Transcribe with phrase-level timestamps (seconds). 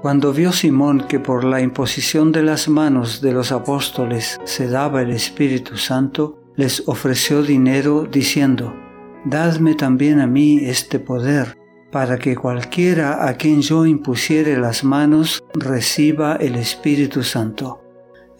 [0.00, 5.02] Cuando vio Simón que por la imposición de las manos de los apóstoles se daba
[5.02, 8.76] el Espíritu Santo, les ofreció dinero diciendo,
[9.24, 11.58] Dadme también a mí este poder,
[11.90, 17.82] para que cualquiera a quien yo impusiere las manos reciba el Espíritu Santo.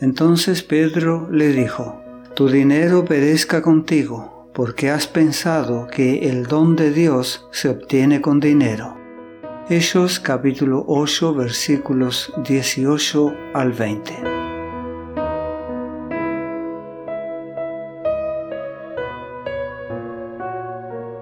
[0.00, 2.00] Entonces Pedro le dijo,
[2.36, 8.39] Tu dinero perezca contigo, porque has pensado que el don de Dios se obtiene con
[8.39, 8.96] dinero.
[9.71, 14.14] Hechos capítulo 8 versículos 18 al 20.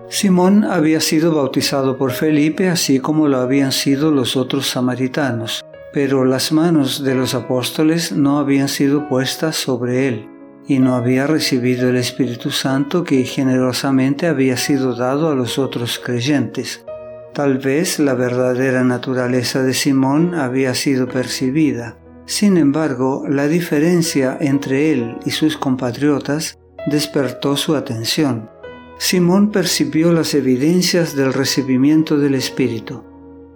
[0.09, 6.25] Simón había sido bautizado por Felipe así como lo habían sido los otros samaritanos, pero
[6.25, 10.29] las manos de los apóstoles no habían sido puestas sobre él
[10.69, 15.99] y no había recibido el Espíritu Santo que generosamente había sido dado a los otros
[15.99, 16.86] creyentes.
[17.37, 21.99] Tal vez la verdadera naturaleza de Simón había sido percibida.
[22.25, 28.49] Sin embargo, la diferencia entre él y sus compatriotas despertó su atención.
[28.97, 33.05] Simón percibió las evidencias del recibimiento del Espíritu.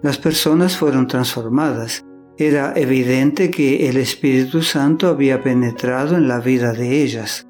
[0.03, 2.05] Las personas fueron transformadas.
[2.37, 7.47] Era evidente que el Espíritu Santo había penetrado en la vida de ellas.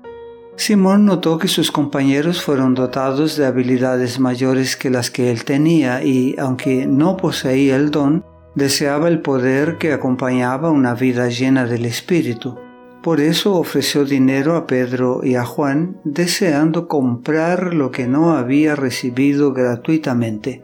[0.57, 6.03] Simón notó que sus compañeros fueron dotados de habilidades mayores que las que él tenía
[6.03, 11.85] y, aunque no poseía el don, deseaba el poder que acompañaba una vida llena del
[11.85, 12.59] Espíritu.
[13.01, 18.75] Por eso ofreció dinero a Pedro y a Juan, deseando comprar lo que no había
[18.75, 20.63] recibido gratuitamente.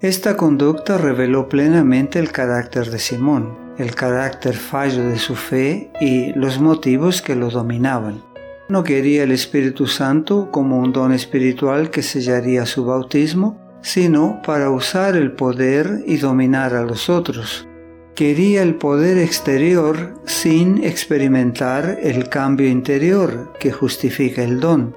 [0.00, 6.32] Esta conducta reveló plenamente el carácter de Simón, el carácter fallo de su fe y
[6.34, 8.22] los motivos que lo dominaban.
[8.68, 14.70] No quería el Espíritu Santo como un don espiritual que sellaría su bautismo, sino para
[14.70, 17.68] usar el poder y dominar a los otros.
[18.14, 24.96] Quería el poder exterior sin experimentar el cambio interior que justifica el don.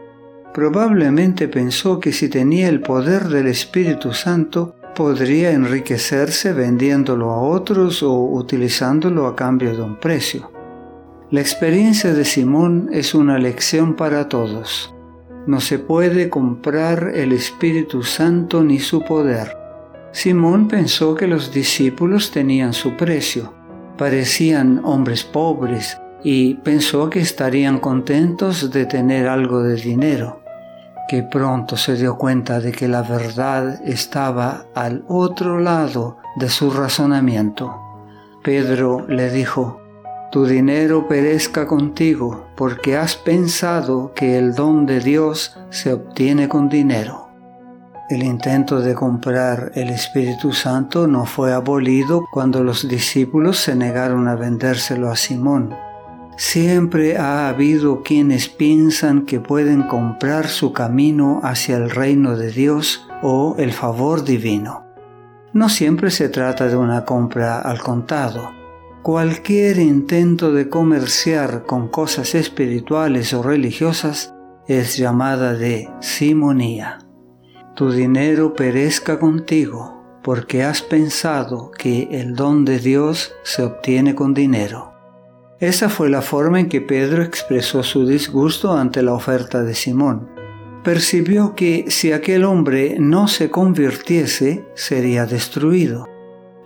[0.54, 8.02] Probablemente pensó que si tenía el poder del Espíritu Santo, podría enriquecerse vendiéndolo a otros
[8.02, 10.57] o utilizándolo a cambio de un precio.
[11.30, 14.96] La experiencia de Simón es una lección para todos.
[15.46, 19.58] No se puede comprar el Espíritu Santo ni su poder.
[20.14, 23.54] Simón pensó que los discípulos tenían su precio.
[23.98, 30.42] Parecían hombres pobres y pensó que estarían contentos de tener algo de dinero,
[31.10, 36.72] que pronto se dio cuenta de que la verdad estaba al otro lado de su
[36.72, 37.76] razonamiento.
[38.44, 39.82] Pedro le dijo,
[40.32, 46.68] tu dinero perezca contigo, porque has pensado que el don de Dios se obtiene con
[46.68, 47.30] dinero.
[48.10, 54.28] El intento de comprar el Espíritu Santo no fue abolido cuando los discípulos se negaron
[54.28, 55.74] a vendérselo a Simón.
[56.38, 63.08] Siempre ha habido quienes piensan que pueden comprar su camino hacia el reino de Dios
[63.24, 64.86] o el favor divino.
[65.54, 68.57] No siempre se trata de una compra al contado
[69.08, 74.34] Cualquier intento de comerciar con cosas espirituales o religiosas
[74.68, 76.98] es llamada de simonía.
[77.74, 84.34] Tu dinero perezca contigo porque has pensado que el don de Dios se obtiene con
[84.34, 84.92] dinero.
[85.62, 90.28] Esa fue la forma en que Pedro expresó su disgusto ante la oferta de Simón.
[90.84, 96.17] Percibió que si aquel hombre no se convirtiese, sería destruido.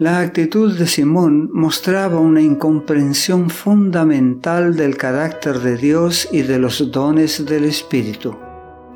[0.01, 6.91] La actitud de Simón mostraba una incomprensión fundamental del carácter de Dios y de los
[6.91, 8.35] dones del Espíritu.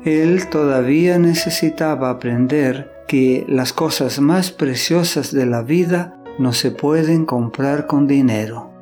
[0.04, 7.24] Él todavía necesitaba aprender que las cosas más preciosas de la vida no se pueden
[7.24, 8.72] comprar con dinero.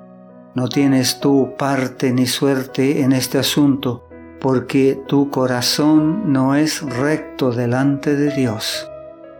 [0.55, 4.09] No tienes tú parte ni suerte en este asunto,
[4.41, 8.89] porque tu corazón no es recto delante de Dios.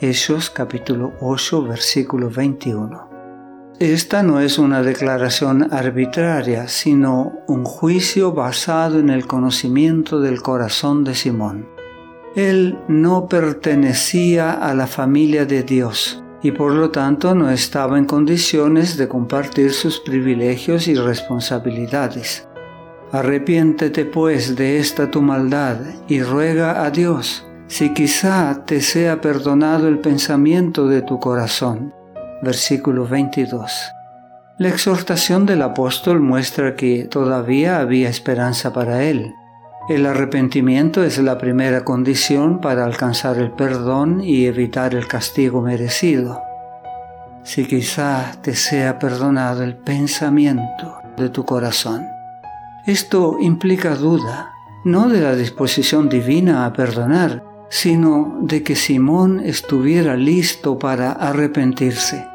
[0.01, 3.75] Hechos capítulo 8 versículo 21.
[3.79, 11.05] Esta no es una declaración arbitraria, sino un juicio basado en el conocimiento del corazón
[11.05, 11.69] de Simón.
[12.35, 18.07] Él no pertenecía a la familia de Dios y por lo tanto no estaba en
[18.07, 22.49] condiciones de compartir sus privilegios y responsabilidades.
[23.13, 25.77] Arrepiéntete pues de esta tu maldad
[26.09, 31.95] y ruega a Dios si quizá te sea perdonado el pensamiento de tu corazón.
[32.43, 33.73] Versículo 22.
[34.59, 39.35] La exhortación del apóstol muestra que todavía había esperanza para él.
[39.89, 46.41] El arrepentimiento es la primera condición para alcanzar el perdón y evitar el castigo merecido.
[47.43, 52.07] si quizá te sea perdonado el pensamiento de tu corazón.
[52.87, 60.17] Esto implica duda, no de la disposición divina a perdonar, sino de que Simón estuviera
[60.17, 62.27] listo para arrepentirse.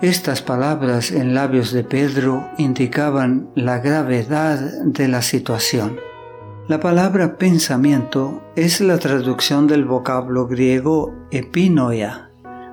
[0.00, 5.98] Estas palabras en labios de Pedro indicaban la gravedad de la situación.
[6.68, 12.30] La palabra pensamiento es la traducción del vocablo griego epinoia,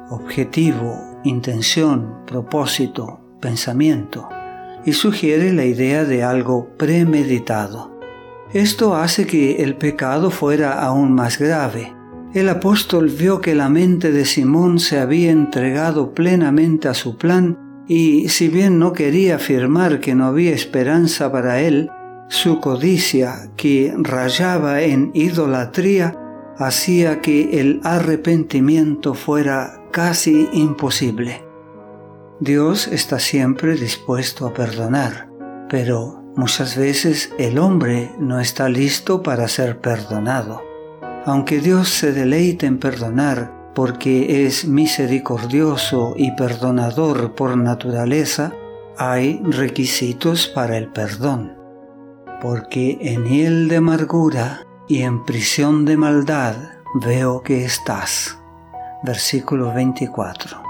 [0.09, 4.29] objetivo, intención, propósito, pensamiento,
[4.85, 7.94] y sugiere la idea de algo premeditado.
[8.53, 11.93] Esto hace que el pecado fuera aún más grave.
[12.33, 17.57] El apóstol vio que la mente de Simón se había entregado plenamente a su plan
[17.87, 21.89] y si bien no quería afirmar que no había esperanza para él,
[22.27, 26.15] su codicia, que rayaba en idolatría,
[26.57, 31.43] hacía que el arrepentimiento fuera casi imposible.
[32.39, 35.29] Dios está siempre dispuesto a perdonar,
[35.69, 40.61] pero muchas veces el hombre no está listo para ser perdonado.
[41.25, 48.53] Aunque Dios se deleite en perdonar porque es misericordioso y perdonador por naturaleza,
[48.97, 51.53] hay requisitos para el perdón.
[52.41, 56.55] Porque en hiel de amargura y en prisión de maldad
[56.95, 58.37] veo que estás.
[59.03, 60.64] Versículo 24.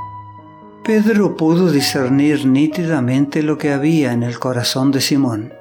[0.86, 5.52] Pedro pudo discernir nítidamente lo que había en el corazón de Simón.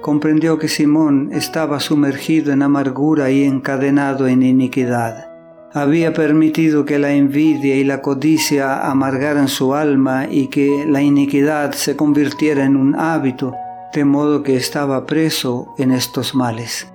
[0.00, 5.30] Comprendió que Simón estaba sumergido en amargura y encadenado en iniquidad.
[5.72, 11.70] Había permitido que la envidia y la codicia amargaran su alma y que la iniquidad
[11.74, 13.54] se convirtiera en un hábito,
[13.94, 16.92] de modo que estaba preso en estos males.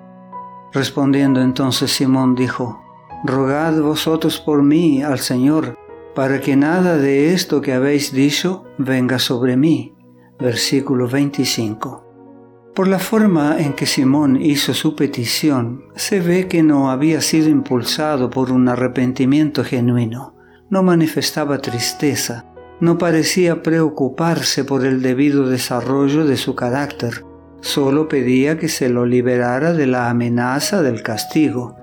[0.73, 2.81] Respondiendo entonces Simón dijo,
[3.23, 5.86] Rogad vosotros por mí al Señor,
[6.17, 9.93] para que nada de esto que habéis dicho venga sobre mí.
[10.39, 12.71] Versículo 25.
[12.73, 17.49] Por la forma en que Simón hizo su petición, se ve que no había sido
[17.49, 20.33] impulsado por un arrepentimiento genuino.
[20.71, 22.47] No manifestaba tristeza,
[22.79, 27.25] no parecía preocuparse por el debido desarrollo de su carácter,
[27.61, 31.76] solo pedía que se lo liberara de la amenaza del castigo.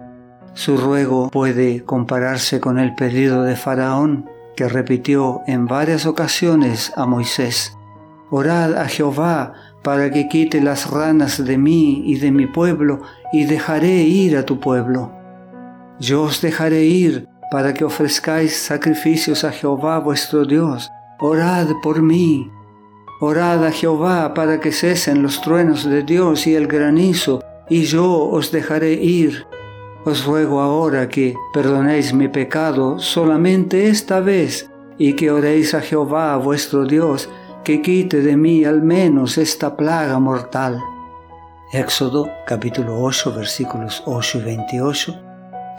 [0.54, 7.06] Su ruego puede compararse con el pedido de Faraón, que repitió en varias ocasiones a
[7.06, 7.76] Moisés,
[8.30, 9.52] Orad a Jehová
[9.82, 13.02] para que quite las ranas de mí y de mi pueblo,
[13.32, 15.12] y dejaré ir a tu pueblo.
[16.00, 20.90] Yo os dejaré ir para que ofrezcáis sacrificios a Jehová vuestro Dios.
[21.20, 22.50] Orad por mí.
[23.20, 28.10] Orad a Jehová para que cesen los truenos de Dios y el granizo, y yo
[28.10, 29.46] os dejaré ir.
[30.06, 34.68] Os ruego ahora que perdonéis mi pecado solamente esta vez
[34.98, 37.30] y que oréis a Jehová vuestro Dios,
[37.64, 40.78] que quite de mí al menos esta plaga mortal.
[41.72, 45.20] Éxodo capítulo 8 versículos 8 y 28,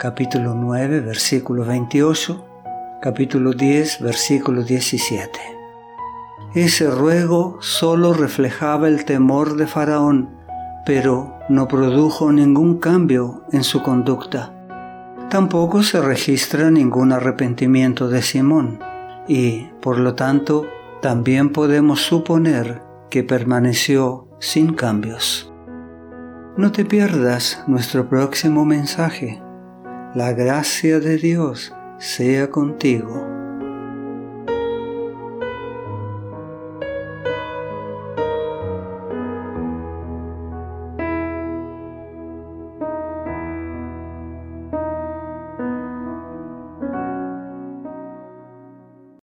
[0.00, 2.44] capítulo 9 versículo 28,
[3.00, 5.30] capítulo 10 versículo 17.
[6.56, 10.35] Ese ruego solo reflejaba el temor de Faraón,
[10.86, 14.52] pero no produjo ningún cambio en su conducta.
[15.28, 18.78] Tampoco se registra ningún arrepentimiento de Simón
[19.26, 20.66] y, por lo tanto,
[21.02, 25.52] también podemos suponer que permaneció sin cambios.
[26.56, 29.42] No te pierdas nuestro próximo mensaje.
[30.14, 33.35] La gracia de Dios sea contigo.